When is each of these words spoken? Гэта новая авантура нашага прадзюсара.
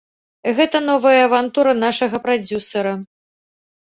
Гэта 0.59 0.77
новая 0.87 1.19
авантура 1.27 1.71
нашага 1.85 2.23
прадзюсара. 2.27 2.99